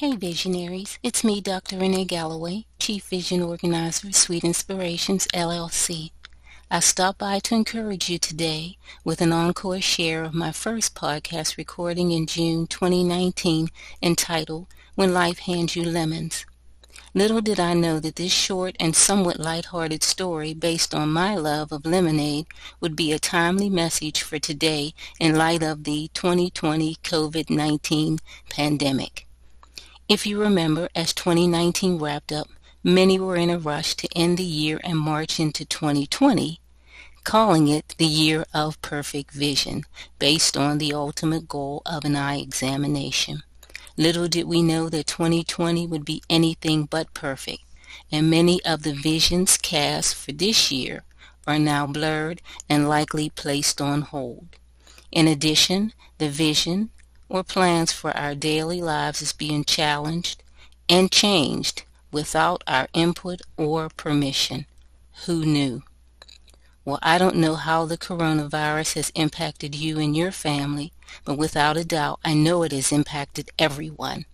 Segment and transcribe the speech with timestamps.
[0.00, 1.76] Hey visionaries, it's me, Dr.
[1.76, 6.12] Renee Galloway, Chief Vision Organizer Sweet Inspirations LLC.
[6.70, 11.58] I stopped by to encourage you today with an encore share of my first podcast
[11.58, 13.68] recording in June 2019
[14.02, 16.46] entitled When Life Hands You Lemons.
[17.12, 21.72] Little did I know that this short and somewhat light-hearted story based on my love
[21.72, 22.46] of lemonade
[22.80, 29.26] would be a timely message for today in light of the 2020 COVID-19 pandemic.
[30.10, 32.48] If you remember, as 2019 wrapped up,
[32.82, 36.58] many were in a rush to end the year and march into 2020,
[37.22, 39.84] calling it the year of perfect vision,
[40.18, 43.44] based on the ultimate goal of an eye examination.
[43.96, 47.62] Little did we know that 2020 would be anything but perfect,
[48.10, 51.04] and many of the visions cast for this year
[51.46, 54.56] are now blurred and likely placed on hold.
[55.12, 56.90] In addition, the vision
[57.30, 60.42] or plans for our daily lives is being challenged
[60.88, 64.66] and changed without our input or permission.
[65.26, 65.82] Who knew?
[66.84, 70.92] Well, I don't know how the coronavirus has impacted you and your family,
[71.24, 74.24] but without a doubt, I know it has impacted everyone.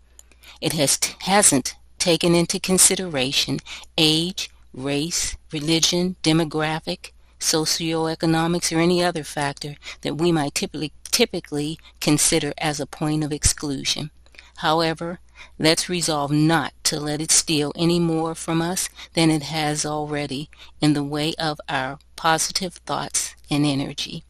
[0.60, 3.60] It has t- hasn't taken into consideration
[3.98, 7.10] age, race, religion, demographic,
[7.46, 13.32] socioeconomics, or any other factor that we might typically, typically consider as a point of
[13.32, 14.10] exclusion.
[14.58, 15.20] However,
[15.58, 20.48] let's resolve not to let it steal any more from us than it has already
[20.80, 24.24] in the way of our positive thoughts and energy.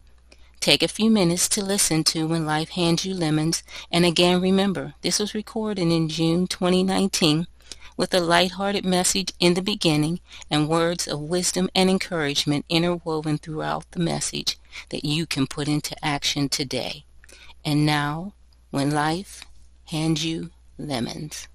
[0.61, 4.95] Take a few minutes to listen to When Life Hands You Lemons, and again remember,
[5.03, 7.47] this was recorded in June 2019
[7.97, 13.91] with a light-hearted message in the beginning and words of wisdom and encouragement interwoven throughout
[13.93, 14.59] the message
[14.91, 17.05] that you can put into action today.
[17.65, 18.35] And now,
[18.71, 19.45] when life
[19.87, 21.49] hands you lemons.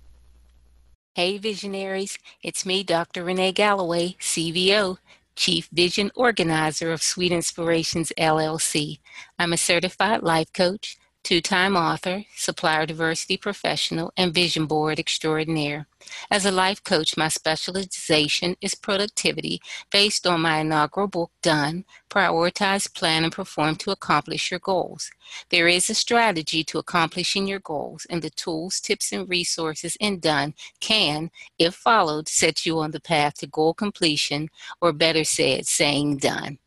[1.13, 3.23] Hey visionaries, it's me, Dr.
[3.23, 4.97] Renee Galloway, CVO,
[5.35, 8.99] Chief Vision Organizer of Sweet Inspirations LLC.
[9.37, 15.87] I'm a certified life coach, two time author, supplier diversity professional, and vision board extraordinaire.
[16.29, 19.61] As a life coach, my specialization is productivity
[19.91, 25.11] based on my inaugural book, Done Prioritize, Plan, and Perform to Accomplish Your Goals.
[25.49, 30.19] There is a strategy to accomplishing your goals, and the tools, tips, and resources in
[30.19, 34.49] Done can, if followed, set you on the path to goal completion,
[34.81, 36.57] or better said, saying done.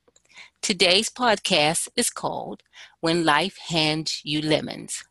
[0.65, 2.63] Today's podcast is called
[3.01, 5.05] When Life Hands You Lemons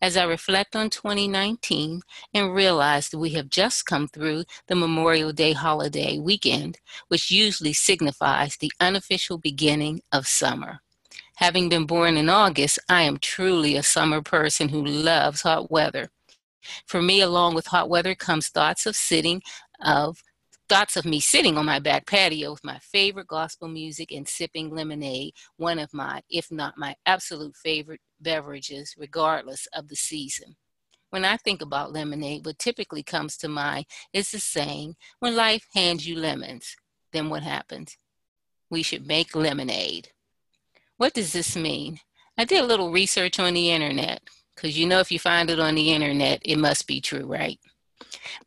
[0.00, 5.32] as I reflect on 2019 and realize that we have just come through the Memorial
[5.32, 6.78] Day holiday weekend,
[7.08, 10.78] which usually signifies the unofficial beginning of summer.
[11.38, 16.10] Having been born in August, I am truly a summer person who loves hot weather.
[16.86, 19.42] For me, along with hot weather comes thoughts of sitting
[19.84, 20.22] of
[20.70, 24.70] thoughts of me sitting on my back patio with my favorite gospel music and sipping
[24.70, 30.54] lemonade, one of my, if not my absolute favorite beverages, regardless of the season.
[31.10, 35.66] When I think about lemonade, what typically comes to mind is the saying, when life
[35.74, 36.76] hands you lemons,
[37.12, 37.96] then what happens?
[38.70, 40.10] We should make lemonade.
[40.98, 41.98] What does this mean?
[42.38, 44.22] I did a little research on the internet,
[44.54, 47.58] because you know if you find it on the internet, it must be true, right?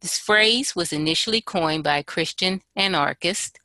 [0.02, 3.60] This phrase was initially coined by Christian anarchist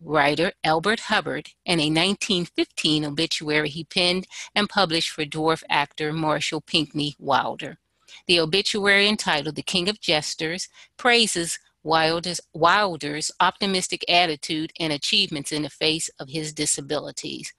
[0.00, 6.60] writer Elbert Hubbard in a 1915 obituary he penned and published for dwarf actor Marshall
[6.60, 7.78] Pinckney Wilder.
[8.26, 15.62] The obituary entitled The King of Jesters praises Wilder's, Wilder's optimistic attitude and achievements in
[15.62, 17.52] the face of his disabilities.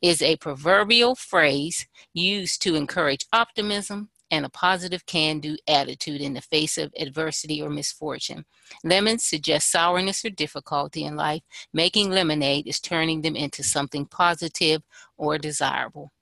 [0.00, 6.32] Is a proverbial phrase used to encourage optimism, and a positive can do attitude in
[6.32, 8.46] the face of adversity or misfortune.
[8.82, 11.42] Lemons suggest sourness or difficulty in life.
[11.74, 14.82] Making lemonade is turning them into something positive
[15.18, 16.12] or desirable.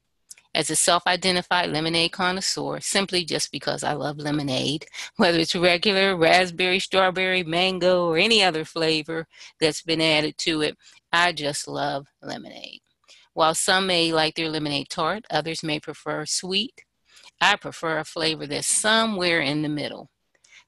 [0.52, 6.16] As a self identified lemonade connoisseur, simply just because I love lemonade, whether it's regular,
[6.16, 9.28] raspberry, strawberry, mango, or any other flavor
[9.60, 10.76] that's been added to it,
[11.12, 12.80] I just love lemonade.
[13.34, 16.82] While some may like their lemonade tart, others may prefer sweet,
[17.40, 20.10] I prefer a flavor that's somewhere in the middle.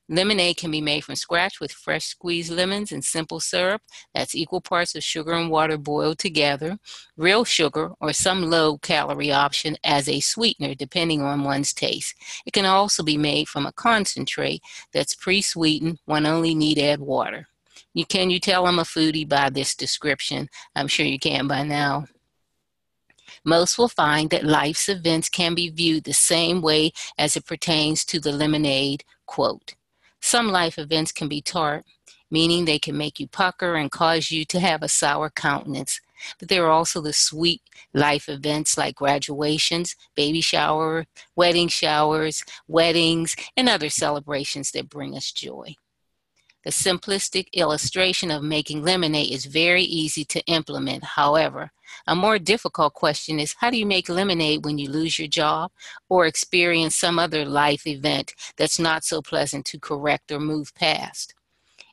[0.08, 3.80] Lemonade can be made from scratch with fresh squeezed lemons and simple syrup
[4.14, 6.78] that's equal parts of sugar and water boiled together,
[7.16, 12.14] real sugar, or some low calorie option as a sweetener depending on one's taste.
[12.44, 17.00] It can also be made from a concentrate that's pre sweetened, one only need add
[17.00, 17.48] water.
[17.94, 20.48] You can you tell I'm a foodie by this description?
[20.74, 22.06] I'm sure you can by now.
[23.44, 28.04] Most will find that life's events can be viewed the same way as it pertains
[28.06, 29.74] to the lemonade quote.
[30.20, 31.84] Some life events can be tart,
[32.30, 36.00] meaning they can make you pucker and cause you to have a sour countenance.
[36.38, 37.62] But there are also the sweet
[37.92, 45.32] life events like graduations, baby shower, wedding showers, weddings, and other celebrations that bring us
[45.32, 45.74] joy.
[46.64, 51.02] The simplistic illustration of making lemonade is very easy to implement.
[51.02, 51.72] However,
[52.06, 55.72] a more difficult question is how do you make lemonade when you lose your job
[56.08, 61.34] or experience some other life event that's not so pleasant to correct or move past?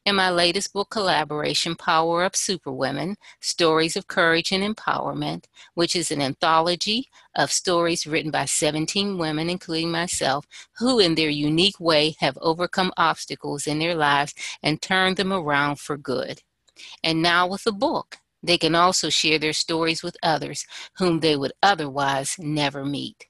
[0.10, 5.44] In my latest book collaboration, Power Up Superwomen Stories of Courage and Empowerment,
[5.76, 10.48] which is an anthology of stories written by 17 women, including myself,
[10.80, 14.34] who in their unique way have overcome obstacles in their lives
[14.64, 16.42] and turned them around for good.
[17.04, 20.66] And now with the book, they can also share their stories with others
[20.98, 23.28] whom they would otherwise never meet.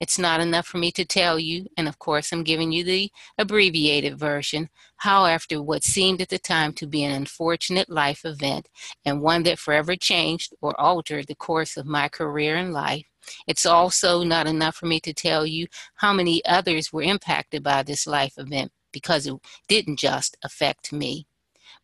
[0.00, 3.10] It's not enough for me to tell you, and of course, I'm giving you the
[3.38, 8.68] abbreviated version, how, after what seemed at the time to be an unfortunate life event
[9.04, 13.06] and one that forever changed or altered the course of my career and life,
[13.46, 17.82] it's also not enough for me to tell you how many others were impacted by
[17.82, 19.34] this life event because it
[19.68, 21.26] didn't just affect me.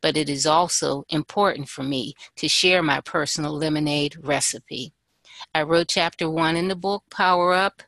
[0.03, 4.93] But it is also important for me to share my personal lemonade recipe.
[5.55, 7.83] I wrote chapter one in the book, Power Up,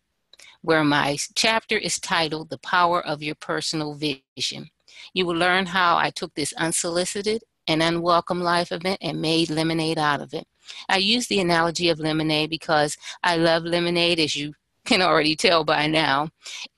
[0.62, 4.70] where my chapter is titled The Power of Your Personal Vision.
[5.12, 9.98] You will learn how I took this unsolicited and unwelcome life event and made lemonade
[9.98, 10.46] out of it.
[10.88, 14.54] I use the analogy of lemonade because I love lemonade, as you
[14.84, 16.28] can already tell by now,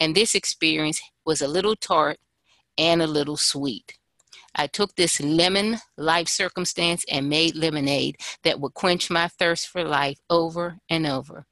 [0.01, 2.19] and this experience was a little tart
[2.77, 3.99] and a little sweet.
[4.55, 9.85] I took this lemon life circumstance and made lemonade that would quench my thirst for
[9.85, 11.47] life over and over.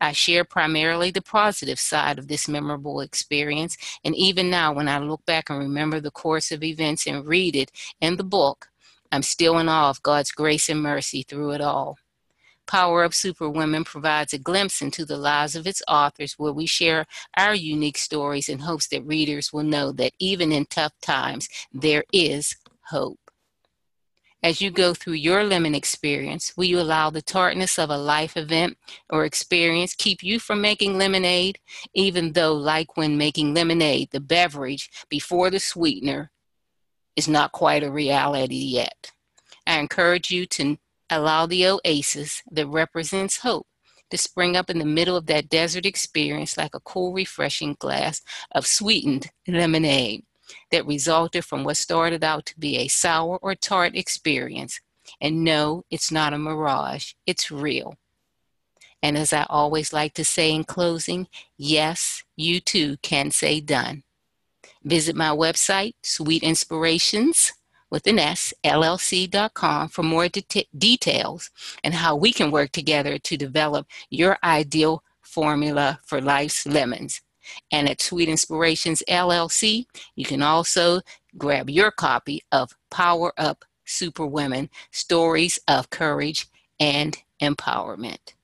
[0.00, 4.98] I share primarily the positive side of this memorable experience, and even now, when I
[4.98, 8.68] look back and remember the course of events and read it in the book,
[9.10, 11.98] I'm still in awe of God's grace and mercy through it all.
[12.66, 17.06] Power Up Superwomen provides a glimpse into the lives of its authors where we share
[17.36, 22.04] our unique stories in hopes that readers will know that even in tough times, there
[22.12, 22.56] is
[22.90, 23.25] hope.
[24.42, 28.36] As you go through your lemon experience, will you allow the tartness of a life
[28.36, 28.76] event
[29.10, 31.58] or experience keep you from making lemonade,
[31.94, 36.30] even though, like when making lemonade, the beverage before the sweetener
[37.16, 39.12] is not quite a reality yet?
[39.66, 40.76] I encourage you to
[41.10, 43.66] allow the oasis that represents hope
[44.10, 48.22] to spring up in the middle of that desert experience like a cool, refreshing glass
[48.52, 50.24] of sweetened lemonade
[50.70, 54.80] that resulted from what started out to be a sour or tart experience.
[55.20, 57.94] And no, it's not a mirage, it's real.
[59.02, 64.02] And as I always like to say in closing, yes, you too can say done.
[64.82, 67.52] Visit my website, Sweet Inspirations
[67.90, 71.50] with an S, LLC.com for more de- details
[71.84, 77.20] and how we can work together to develop your ideal formula for life's lemons.
[77.72, 81.00] And at Sweet Inspirations LLC, you can also
[81.36, 86.46] grab your copy of Power Up Superwomen Stories of Courage
[86.80, 88.35] and Empowerment.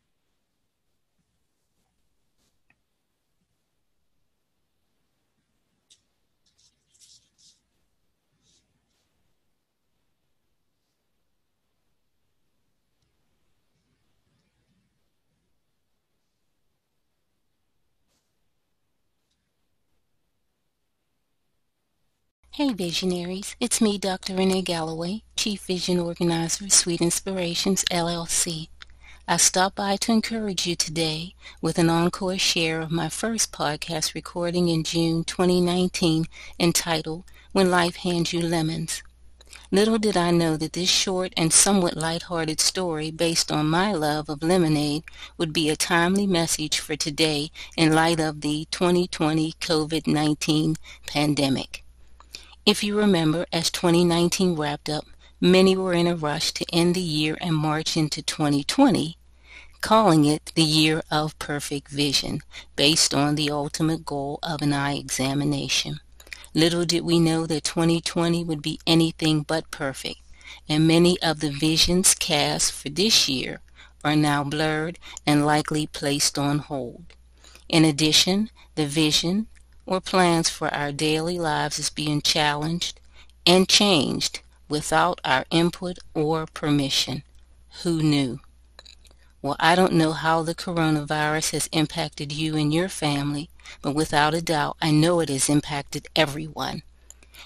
[22.57, 24.35] Hey visionaries, it's me, Dr.
[24.35, 28.69] Renee Galloway, Chief Vision Organizer of Sweet Inspirations LLC.
[29.27, 34.13] I stopped by to encourage you today with an encore share of my first podcast
[34.13, 36.27] recording in June 2019
[36.61, 39.03] entitled When Life Hands You Lemons.
[39.71, 44.29] Little did I know that this short and somewhat light-hearted story based on my love
[44.29, 45.05] of lemonade
[45.39, 51.82] would be a timely message for today in light of the 2020 COVID-19 pandemic.
[52.65, 55.05] If you remember, as 2019 wrapped up,
[55.41, 59.17] many were in a rush to end the year and march into 2020,
[59.81, 62.41] calling it the year of perfect vision,
[62.77, 65.99] based on the ultimate goal of an eye examination.
[66.55, 70.21] Little did we know that 2020 would be anything but perfect,
[70.69, 73.61] and many of the visions cast for this year
[74.05, 77.07] are now blurred and likely placed on hold.
[77.69, 79.49] In addition, the vision
[79.93, 82.99] or plans for our daily lives is being challenged
[83.47, 87.23] and changed without our input or permission.
[87.83, 88.41] Who knew?
[89.43, 93.51] Well, I don't know how the coronavirus has impacted you and your family,
[93.83, 96.83] but without a doubt, I know it has impacted everyone.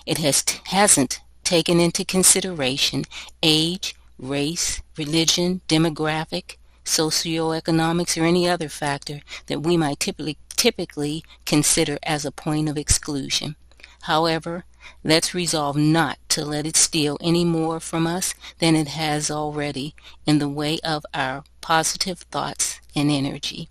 [0.06, 3.04] it has t- hasn't taken into consideration
[3.42, 11.98] age, race, religion, demographic, socioeconomics, or any other factor that we might typically typically consider
[12.02, 13.56] as a point of exclusion.
[14.02, 14.64] However,
[15.04, 19.94] let's resolve not to let it steal any more from us than it has already
[20.24, 23.68] in the way of our positive thoughts and energy.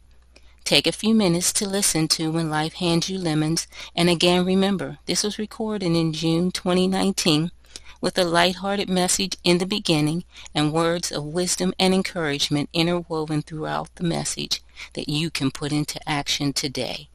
[0.64, 4.98] Take a few minutes to listen to When Life Hands You Lemons, and again remember,
[5.06, 7.52] this was recorded in June 2019
[8.06, 13.90] with a light-hearted message in the beginning and words of wisdom and encouragement interwoven throughout
[13.96, 14.62] the message
[14.94, 17.10] that you can put into action today.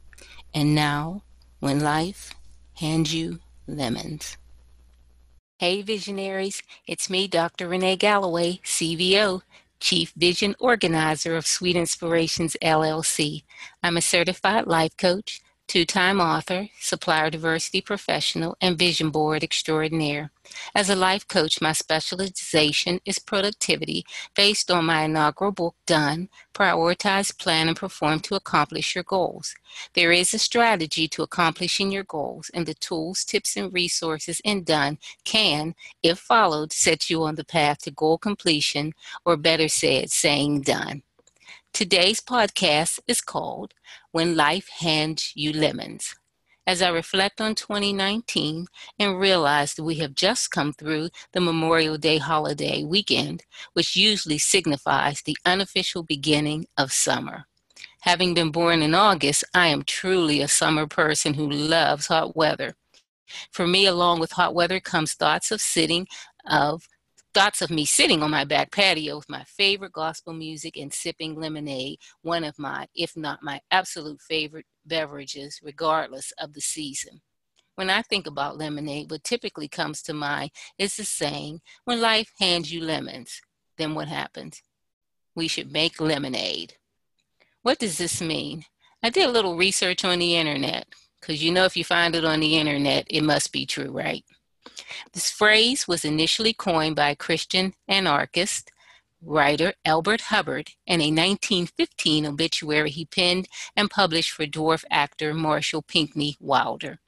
[0.53, 1.23] And now,
[1.61, 2.35] when life
[2.75, 4.37] hands you lemons.
[5.61, 7.69] Hey visionaries, it's me, Dr.
[7.69, 9.43] Renee Galloway, CVO,
[9.79, 13.45] Chief Vision Organizer of Sweet Inspirations LLC.
[13.81, 20.33] I'm a certified life coach, two time author, supplier diversity professional, and vision board extraordinaire.
[20.75, 27.39] As a life coach, my specialization is productivity based on my inaugural book, Done Prioritize,
[27.39, 29.55] Plan, and Perform to Accomplish Your Goals.
[29.95, 34.65] There is a strategy to accomplishing your goals, and the tools, tips, and resources in
[34.65, 38.93] Done can, if followed, set you on the path to goal completion,
[39.25, 41.05] or better said, saying done.
[41.73, 43.73] Today's podcast is called
[44.13, 46.15] When Life Hands You Lemons.
[46.67, 48.67] As I reflect on 2019
[48.99, 54.37] and realize that we have just come through the Memorial Day holiday weekend, which usually
[54.37, 57.47] signifies the unofficial beginning of summer.
[58.01, 62.75] Having been born in August, I am truly a summer person who loves hot weather.
[63.53, 66.09] For me, along with hot weather comes thoughts of sitting,
[66.47, 66.89] of
[67.33, 71.35] thoughts of me sitting on my back patio with my favorite gospel music and sipping
[71.35, 77.21] lemonade, one of my, if not my absolute favorite beverages, regardless of the season.
[77.77, 82.33] When I think about lemonade, what typically comes to mind is the saying, when life
[82.39, 83.41] hands you lemons,
[83.79, 84.63] then what happens?
[85.35, 86.75] We should make lemonade.
[87.63, 88.65] What does this mean?
[89.03, 90.89] I did a little research on the internet,
[91.21, 94.25] because you know if you find it on the internet, it must be true, right?
[95.13, 98.71] This phrase was initially coined by Christian anarchist
[99.23, 105.83] writer Elbert Hubbard in a 1915 obituary he penned and published for dwarf actor Marshall
[105.83, 106.99] Pinckney Wilder.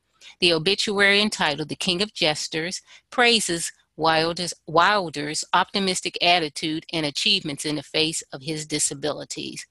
[0.40, 7.76] The obituary entitled The King of Jesters praises Wilder's, Wilder's optimistic attitude and achievements in
[7.76, 9.66] the face of his disabilities.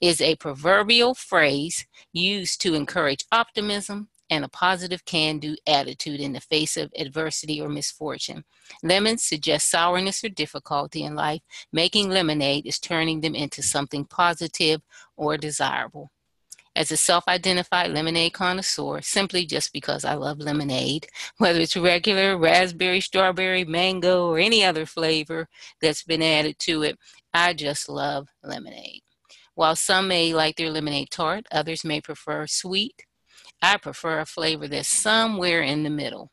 [0.00, 6.32] Is a proverbial phrase used to encourage optimism, and a positive can do attitude in
[6.32, 8.44] the face of adversity or misfortune.
[8.82, 11.42] Lemons suggest sourness or difficulty in life.
[11.72, 14.82] Making lemonade is turning them into something positive
[15.16, 16.10] or desirable.
[16.74, 21.06] As a self identified lemonade connoisseur, simply just because I love lemonade,
[21.38, 25.48] whether it's regular, raspberry, strawberry, mango, or any other flavor
[25.80, 26.98] that's been added to it,
[27.32, 29.00] I just love lemonade.
[29.54, 33.06] While some may like their lemonade tart, others may prefer sweet,
[33.62, 36.30] I prefer a flavor that's somewhere in the middle.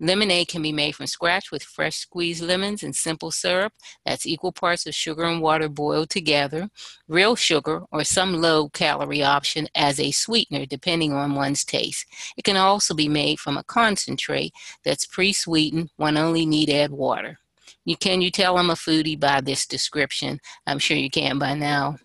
[0.00, 3.72] Lemonade can be made from scratch with fresh squeezed lemons and simple syrup.
[4.06, 6.68] That's equal parts of sugar and water boiled together,
[7.08, 12.06] real sugar, or some low calorie option as a sweetener, depending on one's taste.
[12.36, 14.52] It can also be made from a concentrate
[14.84, 15.90] that's pre sweetened.
[15.96, 17.38] One only need add water.
[17.84, 20.38] You can you tell I'm a foodie by this description?
[20.64, 21.96] I'm sure you can by now.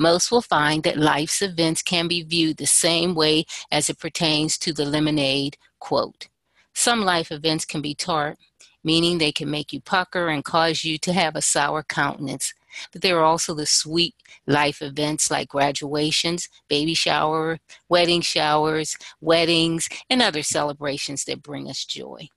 [0.00, 4.56] Most will find that life's events can be viewed the same way as it pertains
[4.56, 6.28] to the lemonade quote.
[6.72, 8.38] Some life events can be tart,
[8.82, 12.54] meaning they can make you pucker and cause you to have a sour countenance.
[12.94, 14.14] But there are also the sweet
[14.46, 17.58] life events like graduations, baby shower,
[17.90, 22.30] wedding showers, weddings, and other celebrations that bring us joy.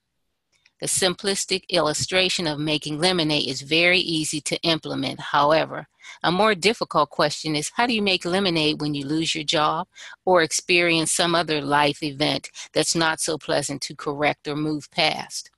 [0.83, 5.17] The simplistic illustration of making lemonade is very easy to implement.
[5.21, 5.87] However,
[6.21, 9.87] a more difficult question is how do you make lemonade when you lose your job
[10.25, 15.51] or experience some other life event that's not so pleasant to correct or move past?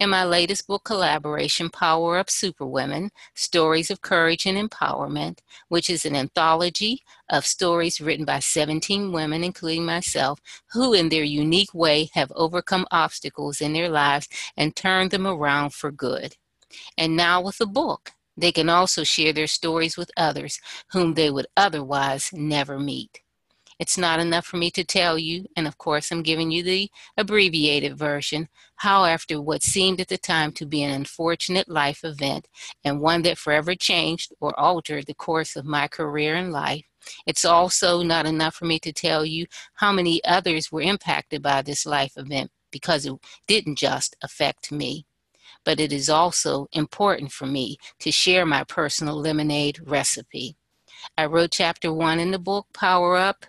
[0.00, 5.40] In my latest book collaboration, Power Up Superwomen Stories of Courage and Empowerment,
[5.70, 10.38] which is an anthology of stories written by 17 women, including myself,
[10.70, 15.74] who in their unique way have overcome obstacles in their lives and turned them around
[15.74, 16.36] for good.
[16.96, 20.60] And now, with the book, they can also share their stories with others
[20.92, 23.20] whom they would otherwise never meet.
[23.78, 26.90] It's not enough for me to tell you, and of course, I'm giving you the
[27.16, 32.48] abbreviated version, how, after what seemed at the time to be an unfortunate life event
[32.84, 36.84] and one that forever changed or altered the course of my career and life,
[37.24, 41.62] it's also not enough for me to tell you how many others were impacted by
[41.62, 43.14] this life event because it
[43.46, 45.06] didn't just affect me,
[45.64, 50.56] but it is also important for me to share my personal lemonade recipe.
[51.16, 53.46] I wrote chapter one in the book, Power Up,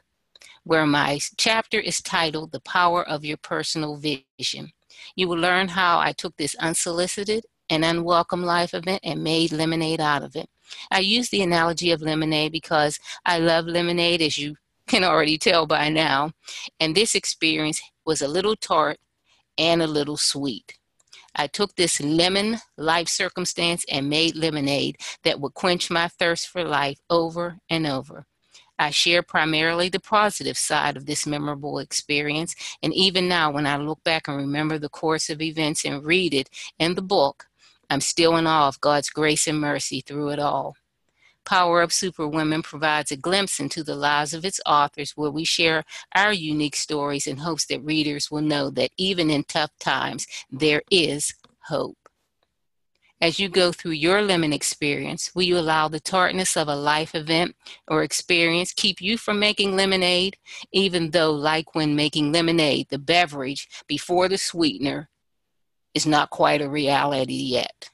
[0.63, 4.71] where my chapter is titled The Power of Your Personal Vision.
[5.15, 10.01] You will learn how I took this unsolicited and unwelcome life event and made lemonade
[10.01, 10.49] out of it.
[10.91, 14.55] I use the analogy of lemonade because I love lemonade, as you
[14.87, 16.31] can already tell by now,
[16.79, 18.97] and this experience was a little tart
[19.57, 20.77] and a little sweet.
[21.35, 26.63] I took this lemon life circumstance and made lemonade that would quench my thirst for
[26.63, 28.25] life over and over.
[28.79, 33.75] I share primarily the positive side of this memorable experience, and even now, when I
[33.75, 37.47] look back and remember the course of events and read it in the book,
[37.89, 40.75] I'm still in awe of God's grace and mercy through it all.
[41.45, 45.83] Power Up Superwomen provides a glimpse into the lives of its authors where we share
[46.15, 50.83] our unique stories in hopes that readers will know that even in tough times, there
[50.89, 51.33] is
[51.67, 51.97] hope.
[53.21, 57.13] As you go through your lemon experience, will you allow the tartness of a life
[57.13, 57.55] event
[57.87, 60.37] or experience keep you from making lemonade,
[60.71, 65.09] even though, like when making lemonade, the beverage before the sweetener
[65.93, 67.89] is not quite a reality yet?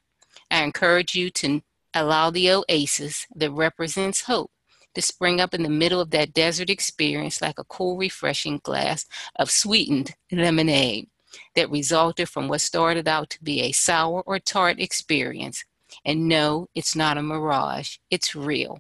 [0.52, 1.62] I encourage you to
[1.98, 4.52] Allow the oasis that represents hope
[4.96, 9.06] to spring up in the middle of that desert experience like a cool, refreshing glass
[9.38, 11.08] of sweetened lemonade
[11.56, 15.66] that resulted from what started out to be a sour or tart experience.
[16.04, 18.80] And no, it's not a mirage, it's real.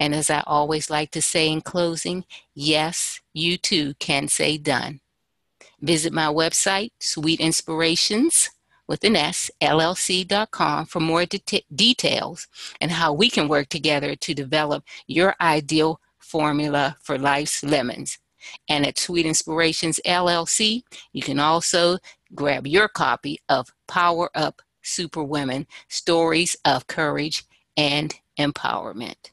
[0.00, 2.24] And as I always like to say in closing,
[2.54, 5.00] yes, you too can say done.
[5.80, 8.50] Visit my website, Sweet Inspirations
[8.88, 12.48] with an S, LLC.com for more de- details
[12.80, 18.18] and how we can work together to develop your ideal formula for life's lemons.
[18.68, 21.98] And at Sweet Inspirations LLC, you can also
[22.34, 27.44] grab your copy of Power Up Superwomen Stories of Courage
[27.76, 29.32] and Empowerment.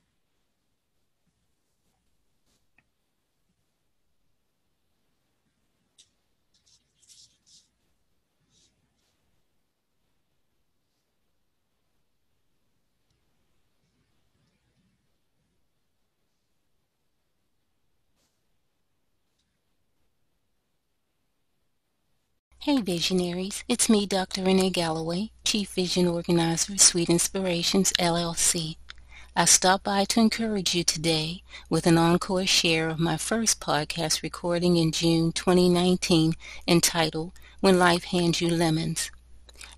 [22.65, 24.43] Hey visionaries, it's me, Dr.
[24.43, 28.77] Renee Galloway, Chief Vision Organizer Sweet Inspirations LLC.
[29.35, 34.23] I stopped by to encourage you today with an encore share of my first podcast
[34.23, 36.33] recording in June 2019
[36.67, 39.11] entitled When Life Hands You Lemons.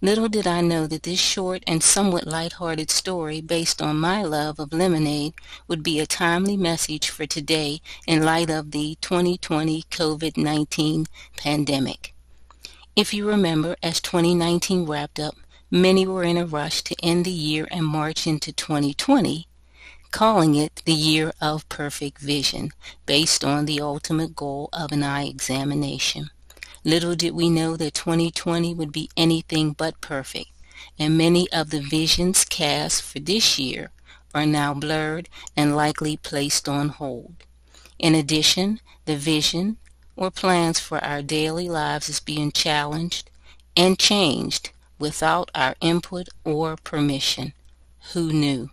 [0.01, 4.61] Little did I know that this short and somewhat light-hearted story based on my love
[4.61, 5.33] of lemonade
[5.67, 12.13] would be a timely message for today in light of the 2020 COVID-19 pandemic.
[12.97, 15.35] If you remember, as 2019 wrapped up,
[15.69, 19.47] many were in a rush to end the year and march into 2020,
[20.09, 22.71] calling it the year of perfect vision,
[23.05, 26.31] based on the ultimate goal of an eye examination.
[26.83, 30.49] Little did we know that 2020 would be anything but perfect,
[30.97, 33.91] and many of the visions cast for this year
[34.33, 37.43] are now blurred and likely placed on hold.
[37.99, 39.77] In addition, the vision
[40.17, 43.29] or plans for our daily lives is being challenged
[43.77, 47.53] and changed without our input or permission.
[48.13, 48.71] Who knew?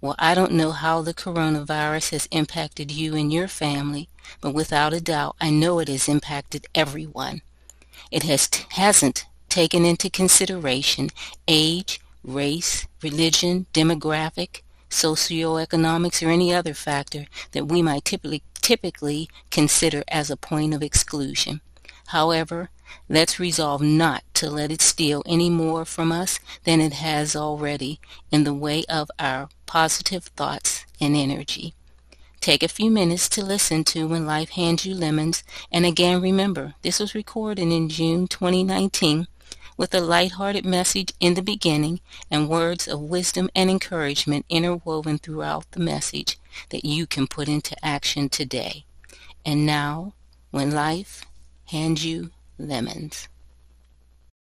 [0.00, 4.08] Well, I don't know how the coronavirus has impacted you and your family,
[4.40, 7.42] but without a doubt, I know it has impacted everyone.
[8.10, 11.10] It has t- hasn't taken into consideration
[11.48, 20.02] age, race, religion, demographic, socioeconomics, or any other factor that we might typically, typically consider
[20.08, 21.60] as a point of exclusion.
[22.08, 22.68] However,
[23.08, 28.00] let's resolve not to let it steal any more from us than it has already
[28.32, 31.74] in the way of our positive thoughts and energy.
[32.40, 36.74] Take a few minutes to listen to When Life Hands You Lemons, and again remember,
[36.82, 39.28] this was recorded in June 2019
[39.76, 45.70] with a light-hearted message in the beginning and words of wisdom and encouragement interwoven throughout
[45.72, 46.38] the message
[46.70, 48.84] that you can put into action today.
[49.44, 50.14] And now,
[50.50, 51.24] when life
[51.66, 53.28] hands you lemons.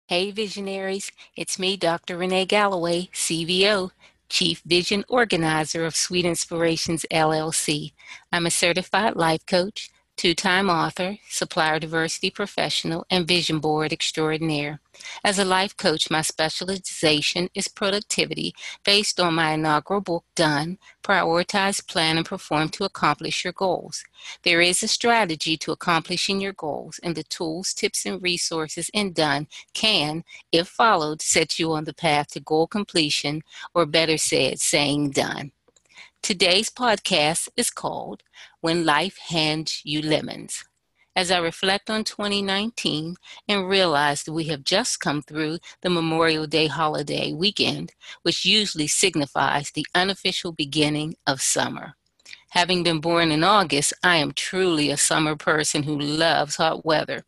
[0.07, 2.19] Hey visionaries, it's me, Dr.
[2.19, 3.91] Renee Galloway, CVO,
[4.29, 7.93] Chief Vision Organizer of Sweet Inspirations LLC.
[8.31, 14.81] I'm a certified life coach, two time author, supplier diversity professional, and vision board extraordinaire.
[15.25, 21.87] As a life coach, my specialization is productivity based on my inaugural book, Done Prioritize,
[21.87, 24.05] Plan, and Perform to Accomplish Your Goals.
[24.43, 29.13] There is a strategy to accomplishing your goals, and the tools, tips, and resources in
[29.13, 33.43] Done can, if followed, set you on the path to goal completion,
[33.75, 35.53] or better said, saying done.
[36.23, 38.23] Today's podcast is called
[38.65, 40.65] When Life Hands You Lemons.
[41.15, 46.47] As I reflect on 2019 and realize that we have just come through the Memorial
[46.47, 51.97] Day holiday weekend, which usually signifies the unofficial beginning of summer.
[52.53, 57.27] Having been born in August, I am truly a summer person who loves hot weather.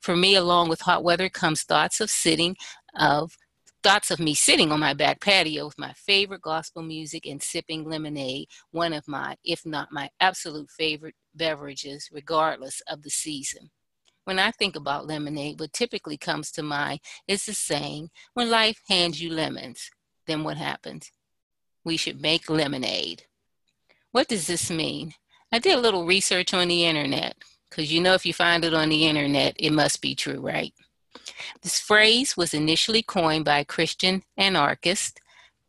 [0.00, 2.56] For me, along with hot weather comes thoughts of sitting,
[2.98, 3.36] of
[3.84, 7.84] thoughts of me sitting on my back patio with my favorite gospel music and sipping
[7.84, 13.70] lemonade, one of my, if not my absolute favorite beverages, regardless of the season.
[14.24, 18.80] When I think about lemonade, what typically comes to mind is the saying, when life
[18.88, 19.90] hands you lemons,
[20.26, 21.12] then what happens?
[21.84, 23.24] We should make lemonade.
[24.12, 25.12] What does this mean?
[25.52, 27.36] I did a little research on the internet,
[27.68, 30.72] because you know if you find it on the internet, it must be true, right?
[31.62, 35.20] This phrase was initially coined by Christian anarchist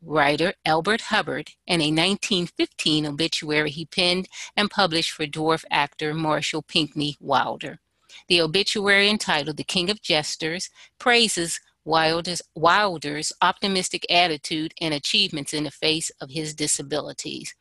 [0.05, 6.61] writer Elbert Hubbard in a 1915 obituary he penned and published for dwarf actor Marshall
[6.61, 7.79] Pinckney Wilder.
[8.27, 15.63] The obituary entitled The King of Jesters praises Wilder's, Wilder's optimistic attitude and achievements in
[15.63, 17.53] the face of his disabilities.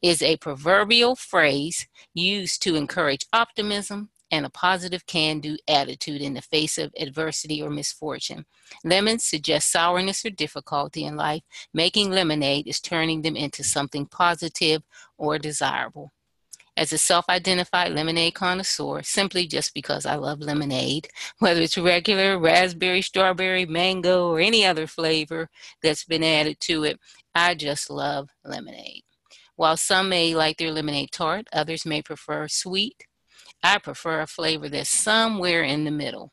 [0.00, 6.32] Is a proverbial phrase used to encourage optimism, and a positive can do attitude in
[6.32, 8.46] the face of adversity or misfortune.
[8.82, 11.42] Lemons suggest sourness or difficulty in life.
[11.74, 14.82] Making lemonade is turning them into something positive
[15.18, 16.12] or desirable.
[16.74, 22.38] As a self identified lemonade connoisseur, simply just because I love lemonade, whether it's regular,
[22.38, 25.50] raspberry, strawberry, mango, or any other flavor
[25.82, 26.98] that's been added to it,
[27.34, 29.02] I just love lemonade.
[29.56, 33.04] While some may like their lemonade tart, others may prefer sweet,
[33.62, 36.32] I prefer a flavor that's somewhere in the middle.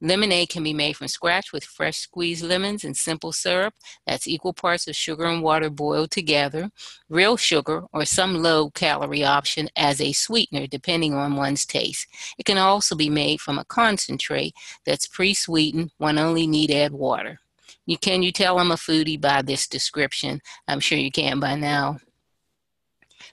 [0.00, 3.72] Lemonade can be made from scratch with fresh squeezed lemons and simple syrup
[4.06, 6.70] that's equal parts of sugar and water boiled together,
[7.08, 12.06] real sugar, or some low calorie option as a sweetener depending on one's taste.
[12.38, 16.92] It can also be made from a concentrate that's pre sweetened, one only need add
[16.92, 17.40] water.
[17.86, 20.40] You can you tell I'm a foodie by this description?
[20.68, 21.98] I'm sure you can by now.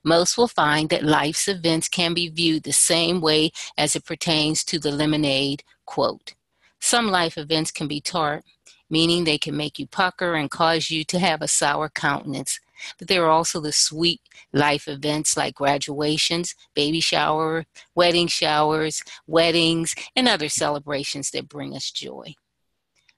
[0.03, 4.63] Most will find that life's events can be viewed the same way as it pertains
[4.65, 6.33] to the lemonade quote.
[6.79, 8.43] Some life events can be tart,
[8.89, 12.59] meaning they can make you pucker and cause you to have a sour countenance.
[12.97, 14.21] But there are also the sweet
[14.53, 21.91] life events like graduations, baby shower, wedding showers, weddings, and other celebrations that bring us
[21.91, 22.35] joy.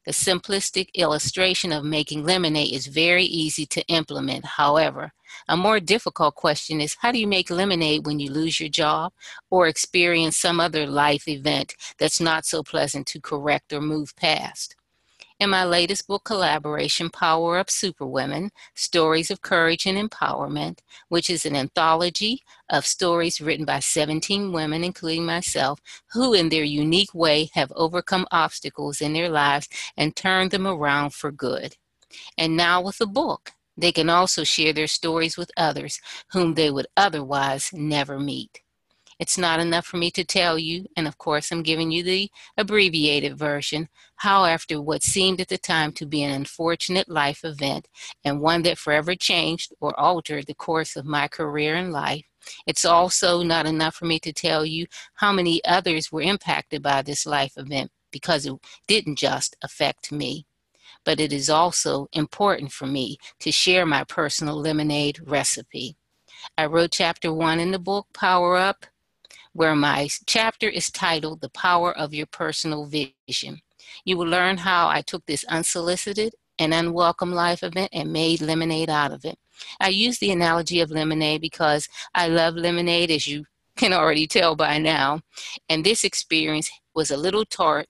[0.06, 4.46] The simplistic illustration of making lemonade is very easy to implement.
[4.46, 5.14] However,
[5.48, 9.14] a more difficult question is how do you make lemonade when you lose your job
[9.50, 14.76] or experience some other life event that's not so pleasant to correct or move past?
[15.40, 21.46] In my latest book collaboration, Power Up Superwomen Stories of Courage and Empowerment, which is
[21.46, 25.80] an anthology of stories written by 17 women, including myself,
[26.12, 29.68] who in their unique way have overcome obstacles in their lives
[29.98, 31.76] and turned them around for good.
[32.38, 36.00] And now with the book, they can also share their stories with others
[36.32, 38.63] whom they would otherwise never meet.
[39.24, 42.30] It's not enough for me to tell you, and of course, I'm giving you the
[42.58, 47.88] abbreviated version, how, after what seemed at the time to be an unfortunate life event
[48.26, 52.26] and one that forever changed or altered the course of my career and life,
[52.68, 57.02] it's also not enough for me to tell you how many others were impacted by
[57.02, 58.56] this life event because it
[58.90, 60.46] didn't just affect me.
[61.06, 65.96] But it is also important for me to share my personal lemonade recipe.
[66.58, 68.86] I wrote chapter one in the book, Power Up,
[69.54, 73.62] where my chapter is titled The Power of Your Personal Vision.
[74.04, 78.90] You will learn how I took this unsolicited and unwelcome life event and made lemonade
[78.90, 79.38] out of it.
[79.80, 84.56] I use the analogy of lemonade because I love lemonade, as you can already tell
[84.56, 85.22] by now,
[85.70, 87.88] and this experience was a little tart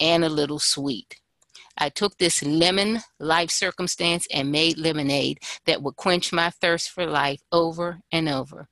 [0.00, 1.20] and a little sweet.
[1.78, 7.06] I took this lemon life circumstance and made lemonade that would quench my thirst for
[7.06, 8.68] life over and over.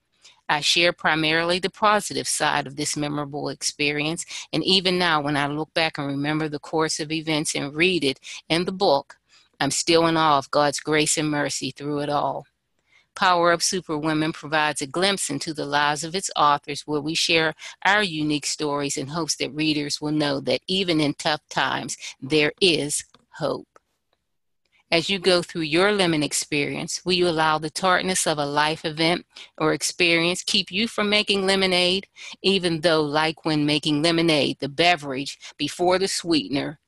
[0.48, 5.46] I share primarily the positive side of this memorable experience, and even now, when I
[5.46, 9.16] look back and remember the course of events and read it in the book,
[9.58, 12.46] I'm still in awe of God's grace and mercy through it all.
[13.14, 17.54] Power Up Superwomen provides a glimpse into the lives of its authors where we share
[17.84, 22.52] our unique stories in hopes that readers will know that even in tough times, there
[22.60, 23.04] is
[23.38, 23.73] hope.
[24.94, 28.84] As you go through your lemon experience, will you allow the tartness of a life
[28.84, 29.26] event
[29.58, 32.06] or experience keep you from making lemonade,
[32.42, 36.78] even though, like when making lemonade, the beverage before the sweetener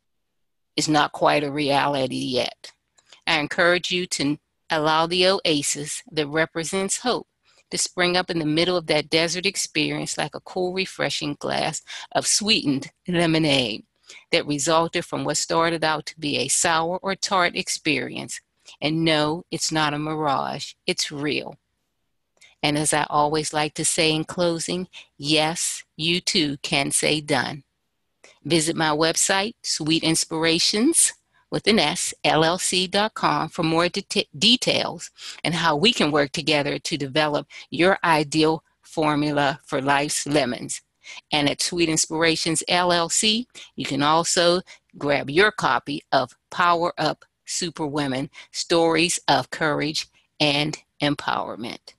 [0.76, 2.70] is not quite a reality yet?
[3.26, 4.38] I encourage you to
[4.70, 7.26] allow the oasis that represents hope
[7.72, 11.82] to spring up in the middle of that desert experience like a cool, refreshing glass
[12.12, 13.82] of sweetened lemonade
[14.32, 18.40] that resulted from what started out to be a sour or tart experience.
[18.80, 21.56] And no, it's not a mirage, it's real.
[22.62, 27.64] And as I always like to say in closing, yes, you too can say done.
[28.44, 31.12] Visit my website, Sweet Inspirations
[31.50, 35.10] with an S, LLC.com for more de- details
[35.44, 40.82] and how we can work together to develop your ideal formula for life's lemons.
[41.32, 44.60] And at Sweet Inspirations LLC, you can also
[44.98, 50.08] grab your copy of Power Up Superwomen Stories of Courage
[50.40, 51.95] and Empowerment.